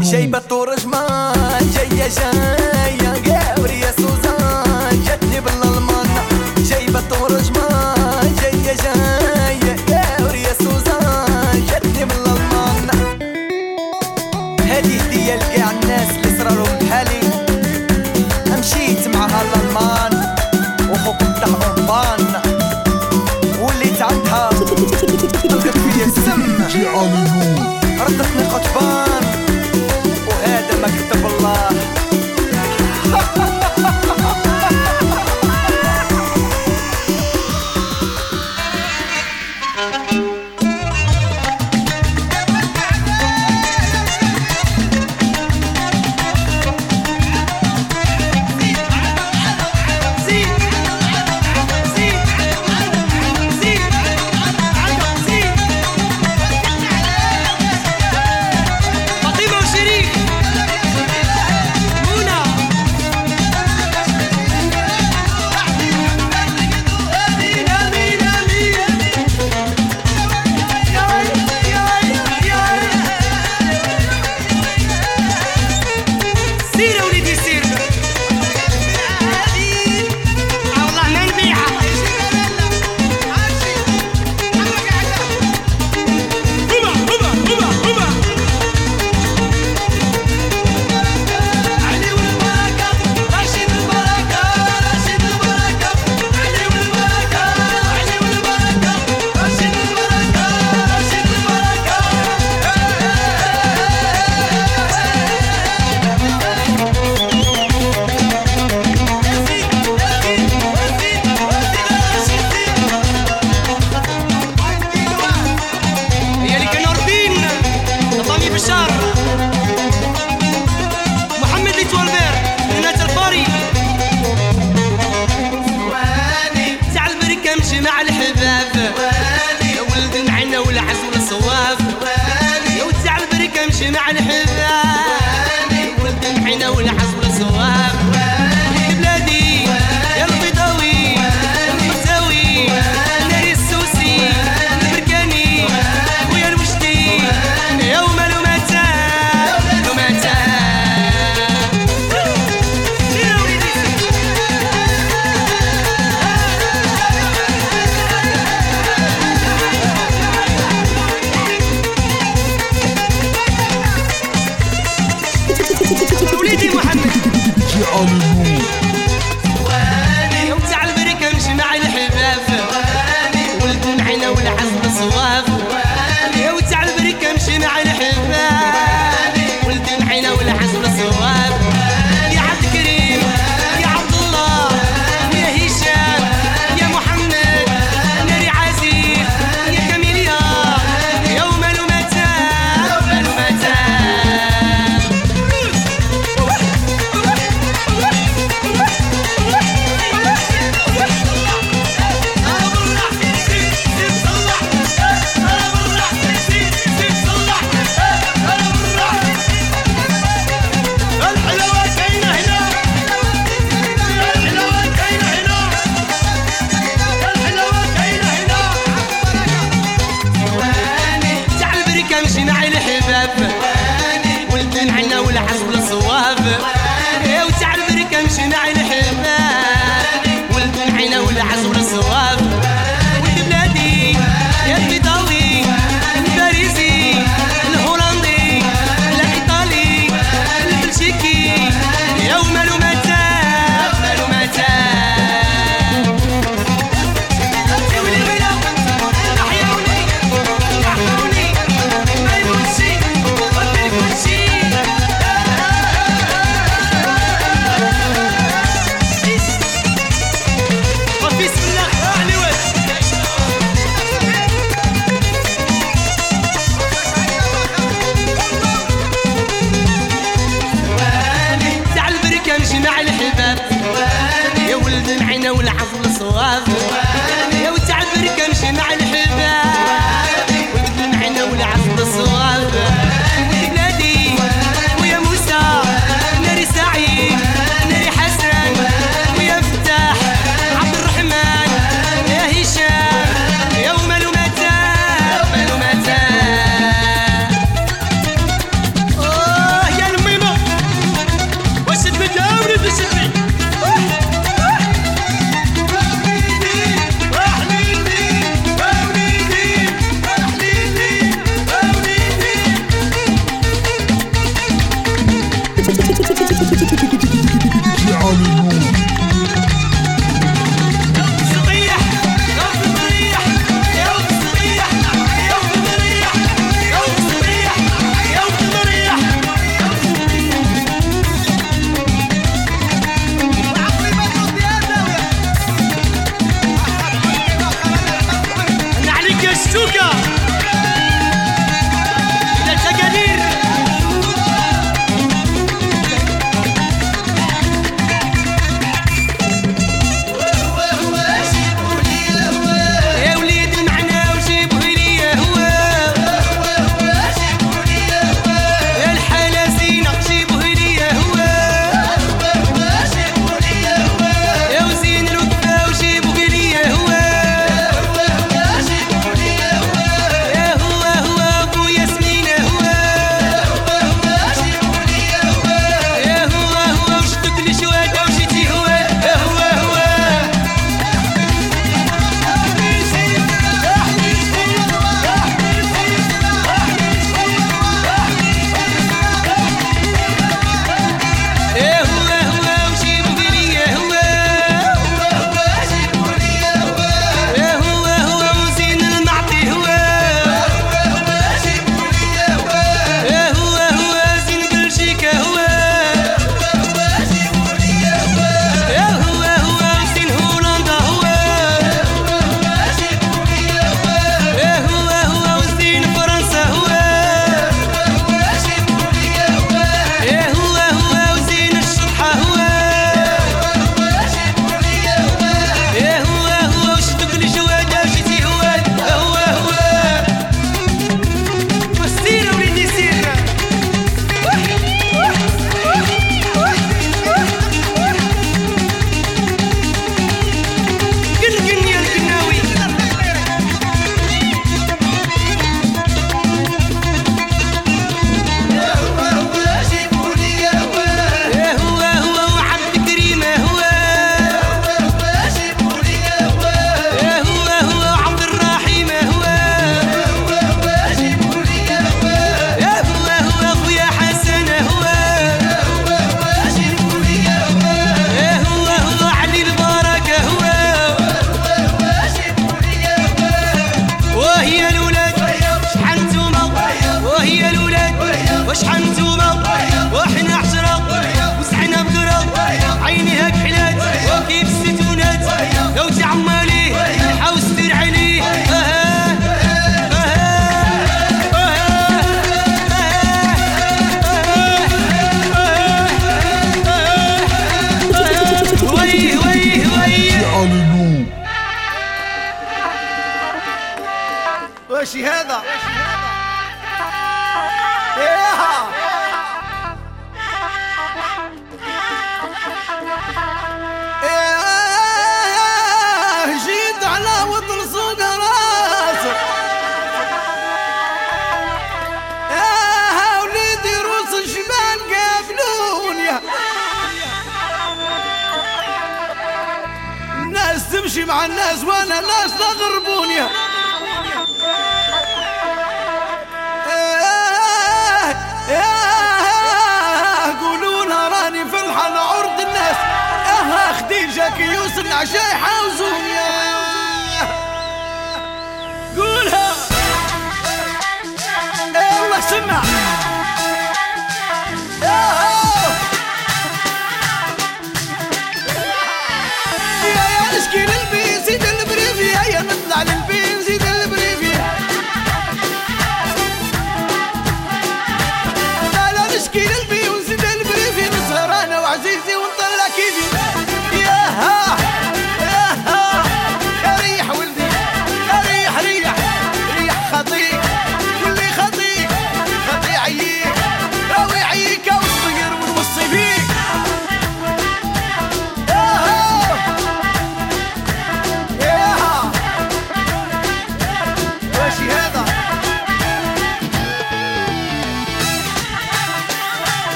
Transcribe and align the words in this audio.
جايبه 0.00 0.38
طور 0.38 0.76
جمال 0.76 1.70
جاية 1.74 2.08
جاية. 2.08 2.85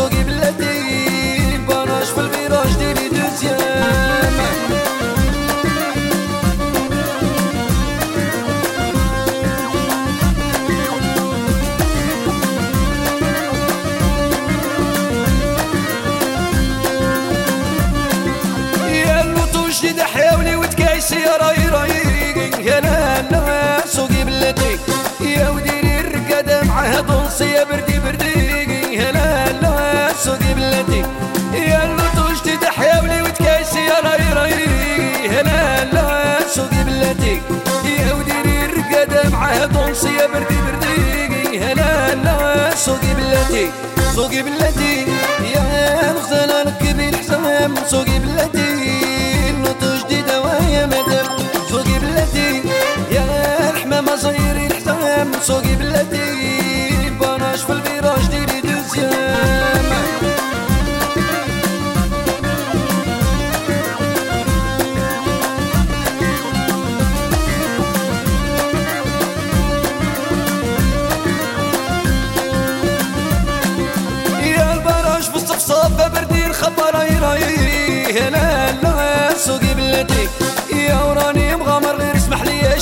سوقي 0.00 0.24
بلادي 0.24 1.56
بناش 1.68 2.08
في 2.10 2.20
البيراج 2.20 2.76
ديري 2.78 3.08
دوزيام. 3.08 4.40
يا 18.92 19.22
اللوطو 19.22 19.68
جديد 19.68 20.00
حياوني 20.00 20.56
وتكايسي 20.56 21.16
راي 21.40 21.68
راي 21.68 21.90
يا 22.64 22.78
أنا 22.78 23.86
سوقي 23.86 24.24
بلادي 24.24 24.76
يا 25.20 25.48
وديري 25.50 26.00
الرقاده 26.00 26.62
معاها 26.62 27.00
طونسيه 27.00 27.62
بردي 27.64 27.89
دونسي 39.58 40.08
يا 40.16 40.26
بردي 40.26 40.56
بردي 40.66 41.58
هلا 41.58 42.12
هلا 42.12 42.74
سوقي 42.74 43.14
بلادي 43.14 43.70
سوقي 44.14 44.42
بلادي. 44.42 45.06
يا 45.54 46.12
نخزن 46.12 46.50
على 46.50 46.62
الكبير 46.62 47.16
حسام 47.16 47.74
سوقي 47.86 48.18
بلادي. 48.18 49.52
نوتو 49.52 49.96
جديدة 50.04 50.40
وهي 50.40 50.86
مدام 50.86 51.26
سوقي 51.70 51.98
بلادي. 51.98 52.62
يا 53.10 53.70
الحمامة 53.70 54.16
صغيري 54.16 54.68
حسام 54.74 55.32
سوقي 55.42 55.74
بلادي. 55.74 56.39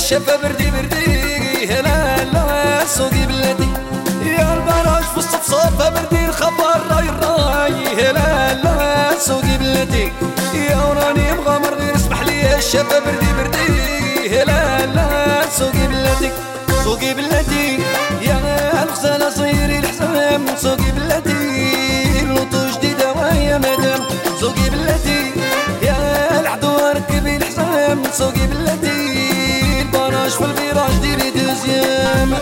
شفا 0.09 0.35
بردي 0.35 0.71
بردي 0.71 1.65
هلا 1.73 2.23
لا 2.33 2.85
سوقي 2.85 3.25
بلادي 3.25 3.67
يا 4.25 4.53
البراج 4.53 5.03
في 5.03 5.19
وسط 5.19 5.41
صفا 5.43 5.89
بردي 5.89 6.25
الخبر 6.25 6.81
راي 6.91 7.09
راي 7.09 7.73
هلا 8.09 8.53
لا 8.53 9.19
سوقي 9.19 9.57
بلادي 9.57 10.11
يا 10.53 10.77
وراني 10.77 11.33
مغامر 11.33 11.73
غير 11.73 11.95
اسمح 11.95 12.21
لي 12.21 12.61
شفا 12.61 12.99
بردي 12.99 13.27
بردي. 13.37 14.41
هلا 14.41 14.85
لا 14.85 15.41
سوقي 15.57 15.87
بلادي 15.87 16.29
سوقي 16.83 17.13
بلادي 17.13 17.79
يا 18.21 18.83
الغزالة 18.83 19.29
صغيري 19.29 19.79
الحزام 19.79 20.45
سوقي 20.57 20.91
بلادي 20.91 22.25
لوطو 22.25 22.69
جديدة 22.77 23.11
وهي 23.13 23.57
مدام 23.57 24.01
سوقي 24.39 24.69
بلادي 24.69 25.31
يا 25.81 26.39
العدو 26.39 26.77
ركبي 26.95 27.37
الحزام 27.37 28.03
سوقي 28.13 28.47
بلادي 28.47 29.28
الفراش 30.29 30.53
في 30.53 30.61
الفراش 30.61 30.93
ديري 31.01 31.29
دوزيام 31.31 32.33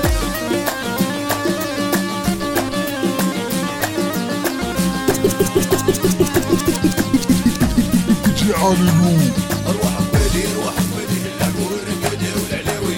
أروح 9.67 9.95
بالي 10.13 10.43
أروح 10.53 10.75
بالي 10.95 11.17
اللاكور 11.31 11.79
الكادي 11.87 12.27
والعلاوي 12.35 12.97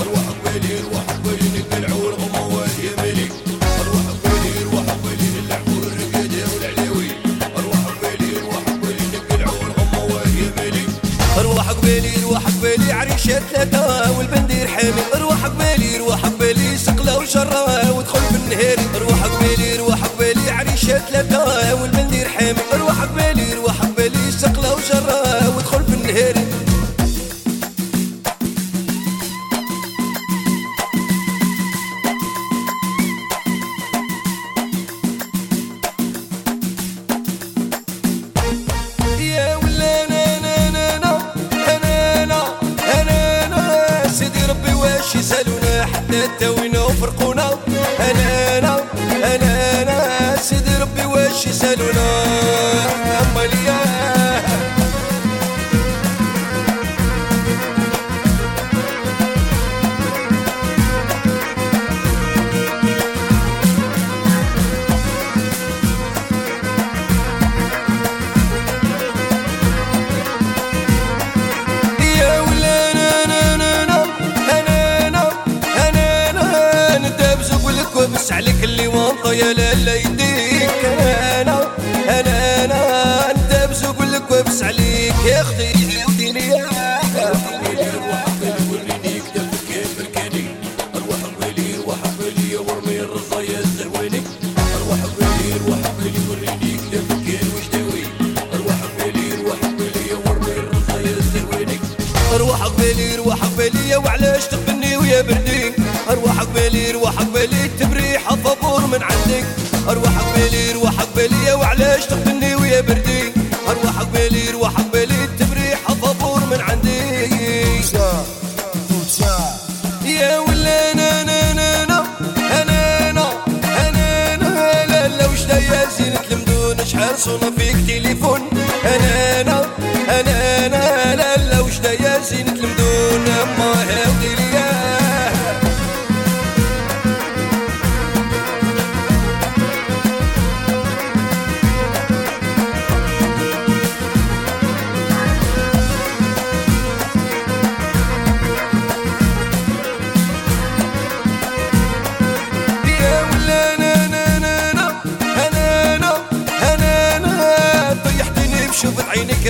أروح 0.00 0.24
بالي 0.44 0.80
أروح 0.80 1.04
بالي 1.24 1.48
نقلعو 1.58 1.99
الثلاثة 13.40 14.18
والبنت 14.18 14.39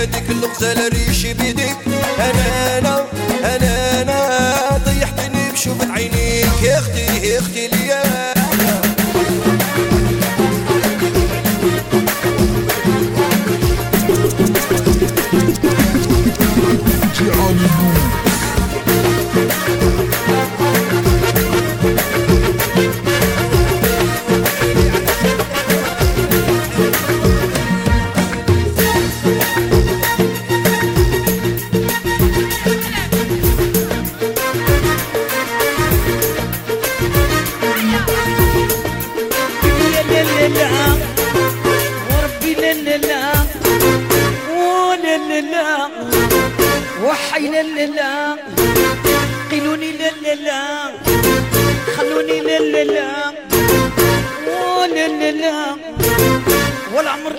هذيك 0.01 0.31
الغزالة 0.31 0.89
ريشي 0.89 1.35
بيديك 1.35 1.77
أنا 2.19 2.79
أنا 2.79 3.07
أنا 3.57 4.03
أنا 4.03 4.79
طيحتني 4.87 5.53
بشوفة 5.53 5.93
عينيك. 5.93 6.63
يا 6.63 6.79
أختي 6.79 7.27
يا 7.29 7.39
أختي 7.39 7.67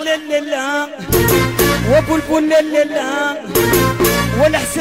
لا 0.00 0.16
وبلبل 1.90 2.88
لا. 2.90 3.36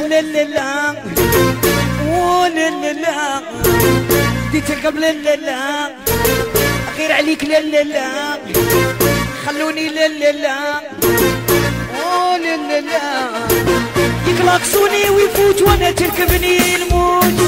لا 0.09 0.43
لا 0.43 0.95
والحسن 2.07 2.93
لا 2.93 3.41
ديتك 4.51 4.85
قبل 4.85 5.01
لا 5.01 5.35
لا 5.35 5.89
غير 6.97 7.11
عليك 7.11 7.43
لا 7.43 7.59
خلوني 9.45 9.89
لا 9.89 10.07
لا 10.07 10.57
يكلاكسوني 14.27 15.09
ويفوت 15.09 15.61
وأنا 15.61 15.91
تركبني 15.91 16.75
الموت. 16.75 17.41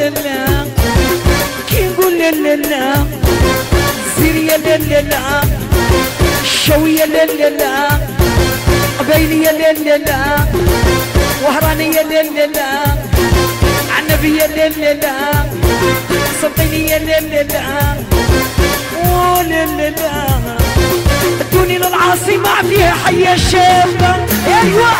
لا 0.00 0.08
لا 0.08 0.64
لا 1.70 2.30
لا 2.30 2.30
لا 2.30 2.56
لا 2.56 3.06
سيريا 4.16 4.56
لا 4.56 4.76
لا 4.76 5.00
لا 5.00 5.40
شوية 6.44 7.04
لا 7.04 7.24
لا 7.24 7.48
لا 7.50 7.88
قبيلية 8.98 9.50
لا 9.50 9.72
لا 9.72 9.96
لا 9.98 10.20
وهرانية 11.44 12.02
لا 12.02 12.22
لا 12.22 12.46
لا 12.46 12.70
عنبية 13.96 14.46
لا 14.46 14.68
لا 14.68 14.94
لا 14.94 15.16
سلطينية 16.42 16.98
لا 16.98 17.20
لا 17.20 17.42
لا 17.42 17.96
أوه 19.04 19.42
لا 19.42 19.90
لا 19.90 19.90
ادوني 21.40 21.78
للعاصمة 21.78 22.62
فيها 22.68 22.94
حية 23.04 23.36
شابة. 23.36 24.14
أيوه. 24.46 24.92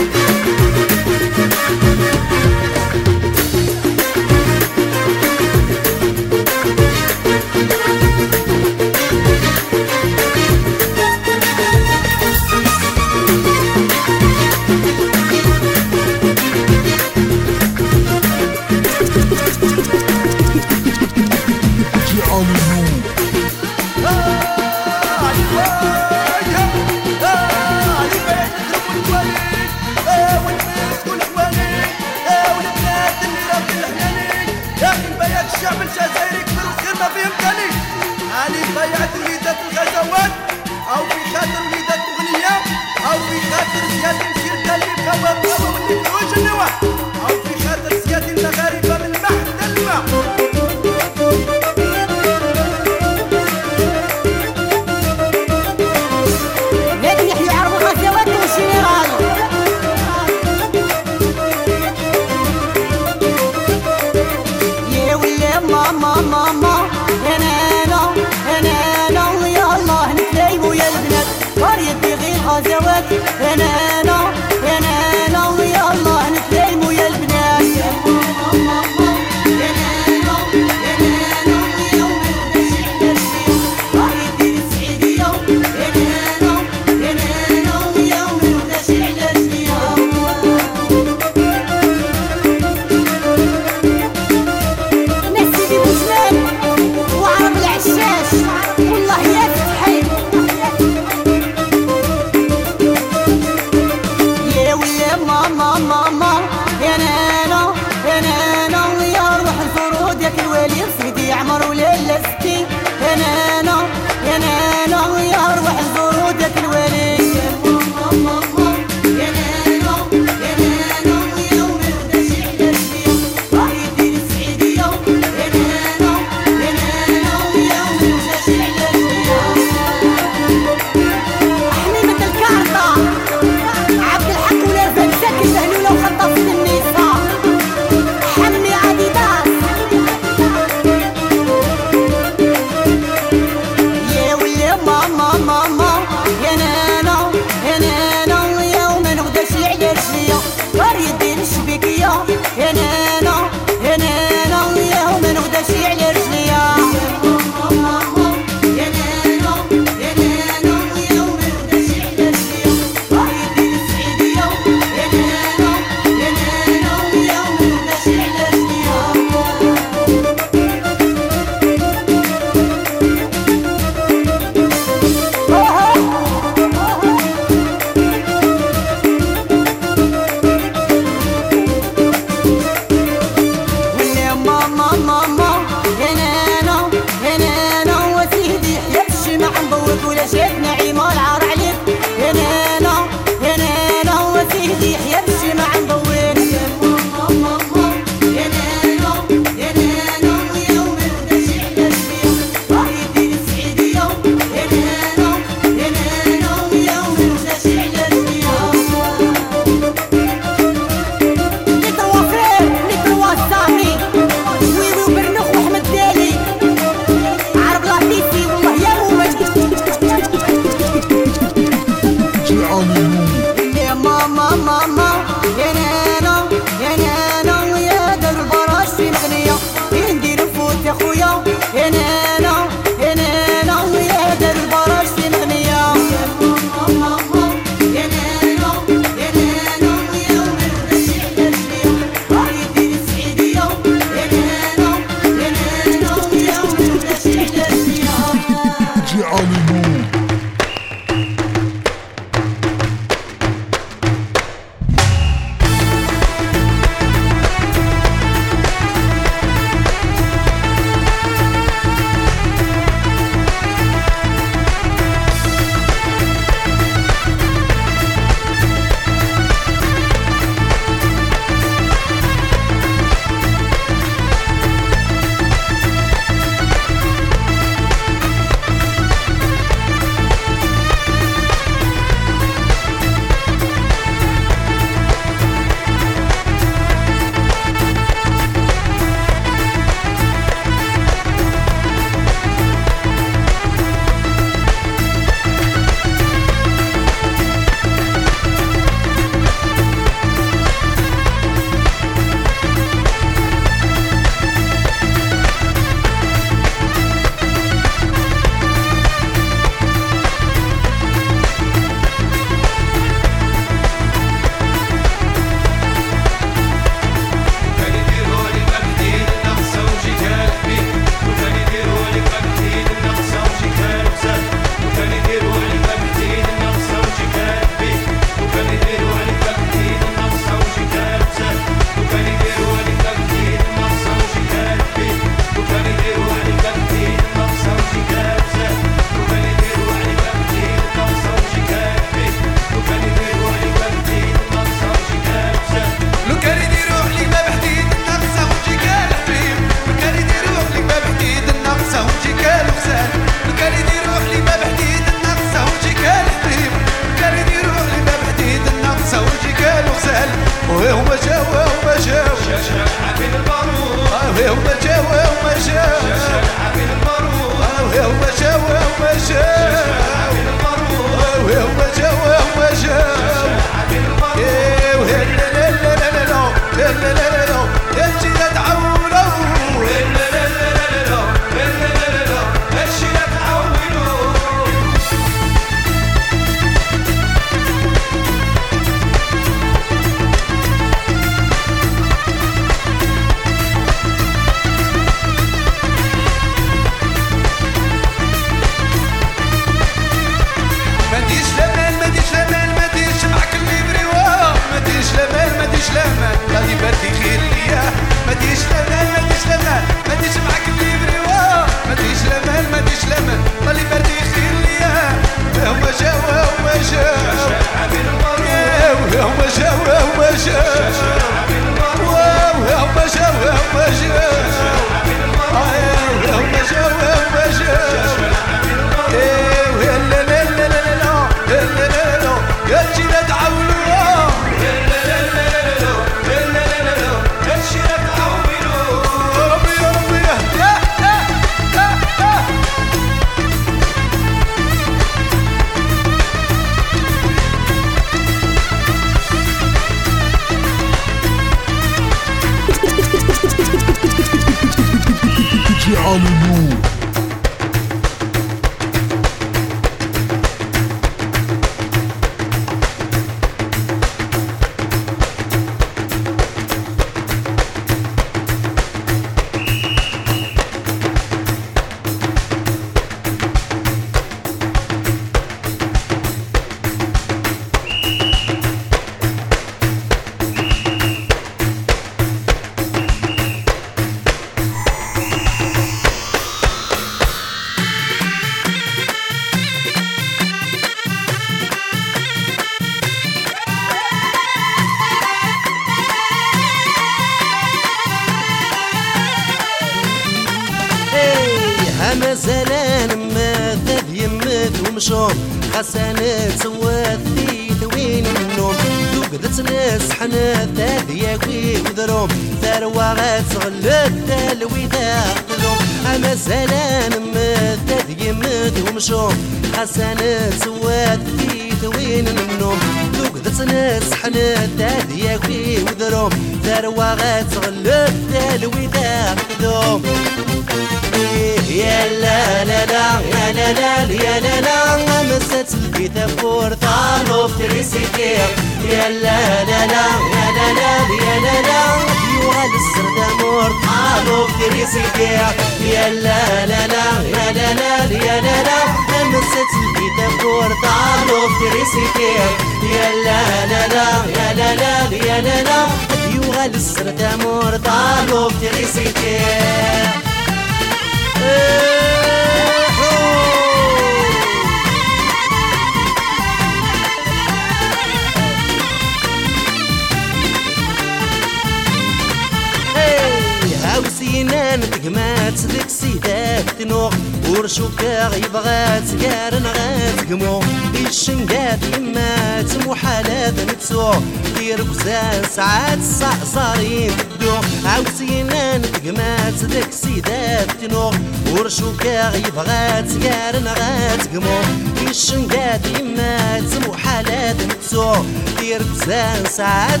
نتسو 597.88 598.14
دير 598.60 598.82
كزان 598.82 599.44
ساعات 599.44 600.00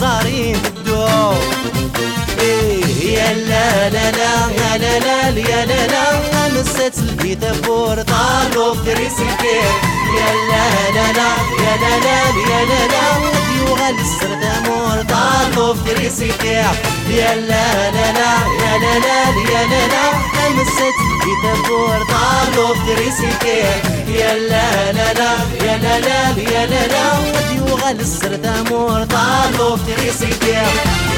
صارين 0.00 0.56
بدو 0.58 1.06
يا 3.04 3.34
لا 3.34 3.90
لا 3.90 4.10
لا 4.10 4.32
يا 4.60 4.78
لا 4.78 4.98
لا 4.98 5.28
يا 5.40 5.66
لا 5.66 5.86
لا 5.86 6.41
نسيت 6.60 6.98
البيت 6.98 7.44
فور 7.44 8.02
طالو 8.02 8.74
بريسكي 8.86 9.56
يا 10.18 10.32
لا 10.50 10.90
لا 10.94 11.12
لا 11.12 11.30
يا 11.64 11.76
لا 11.82 11.98
لا 12.04 12.18
يا 12.50 12.64
لا 12.64 12.86
لا. 12.92 13.04
ديوغا 13.48 13.90
السرد 13.90 14.44
مور 14.66 15.04
طالو 15.08 15.74
بريسكي 15.86 16.48
يا 17.10 17.34
لا 17.34 17.90
لا 17.90 18.12
لا 18.18 18.32
يا 18.64 18.78
لا 18.78 18.98
لا 18.98 19.20
يا 19.52 19.62
لا 19.72 19.86
لا. 19.92 20.04
نسيت 20.62 20.94
البيت 21.10 21.66
فور 21.66 21.98
طالو 22.12 22.74
بريسكي 22.86 23.58
يا 24.18 24.34
لا 24.38 24.92
لا 24.92 25.12
لا 25.12 25.32
يا 25.66 25.76
لا 25.78 26.00
لا 26.00 26.20
يا 26.52 26.66
لا 26.66 26.86
لا. 26.86 27.04
ديوغا 27.52 27.90
السرد 27.90 28.46
مور 28.70 29.04
طالو 29.04 29.76
بريسكي 29.86 30.50
الله 30.50 31.11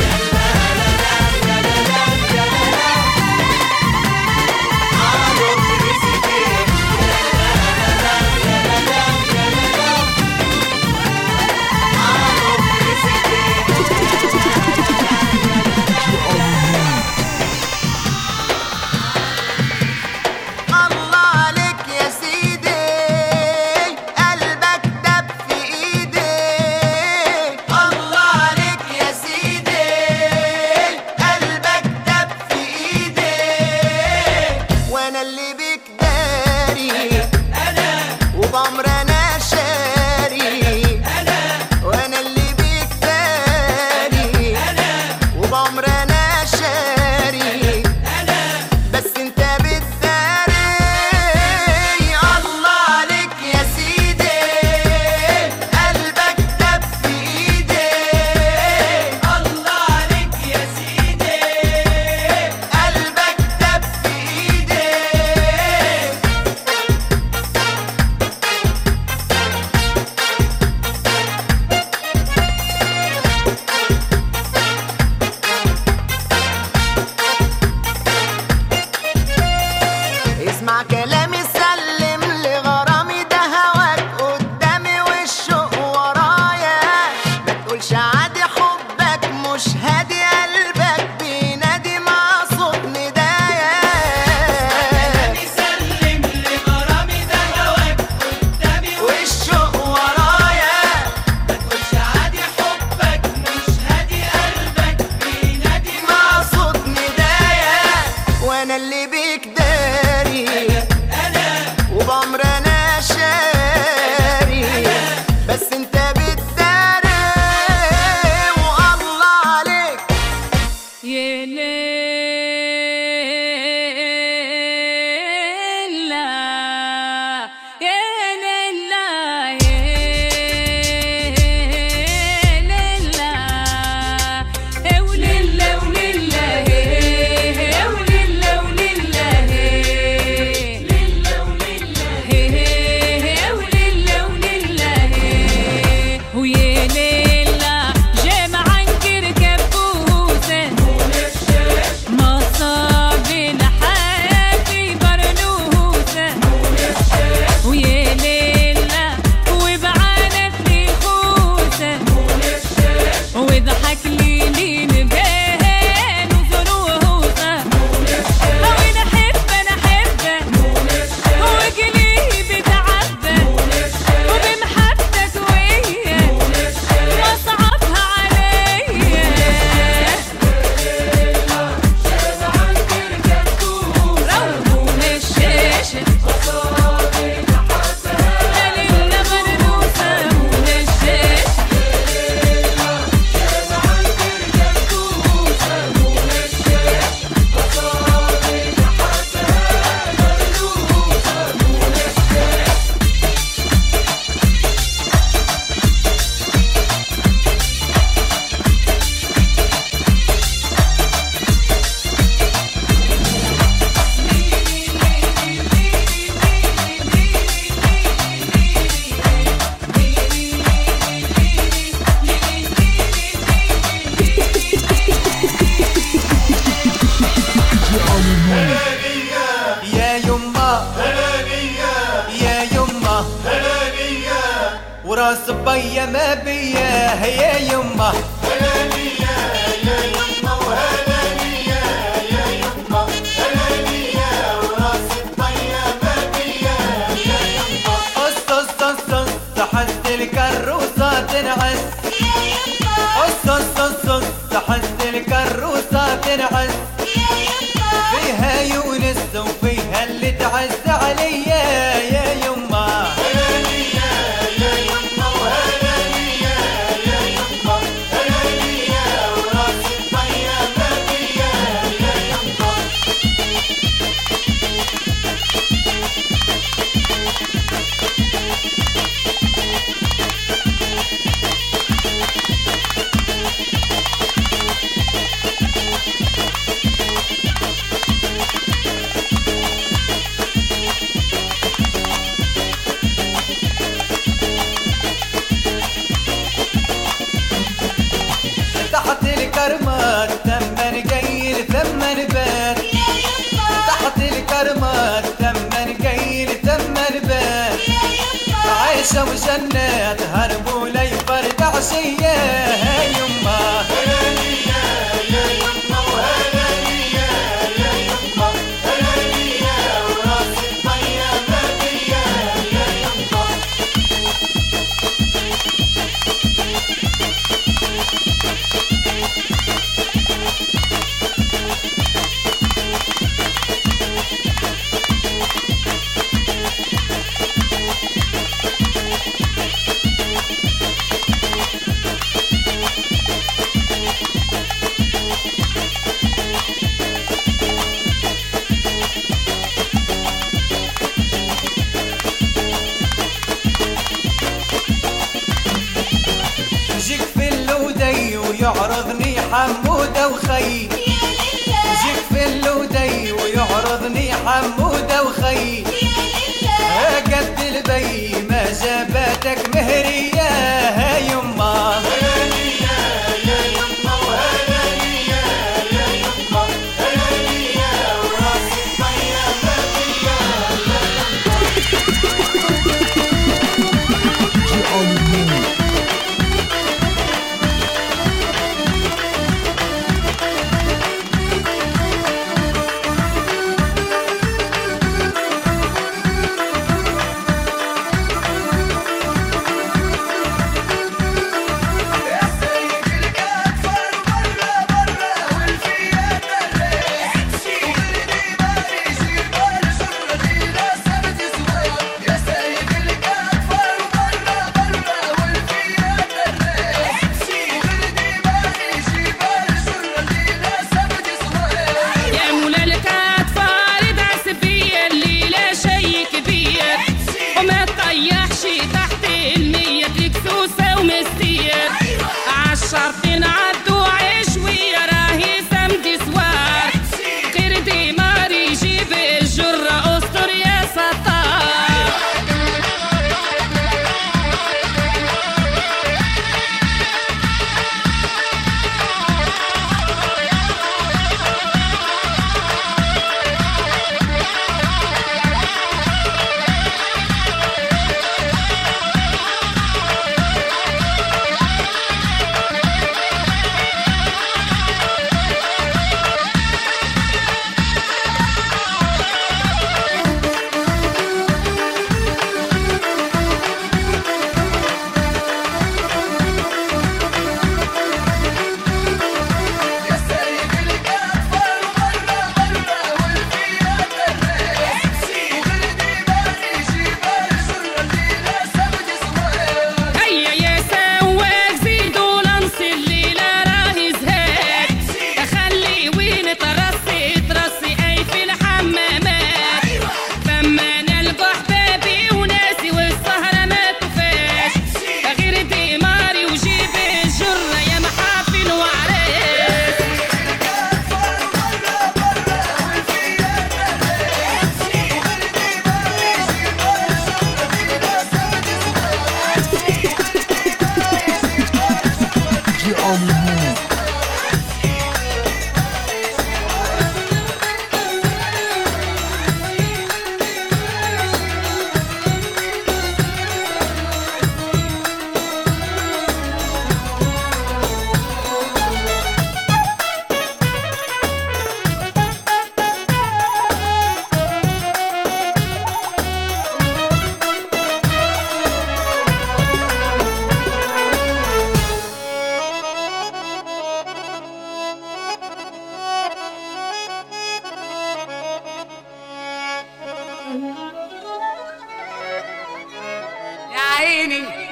lining. 564.04 564.63